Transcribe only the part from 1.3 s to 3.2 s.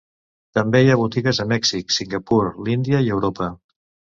a Mèxic, Singapur, l'Índia i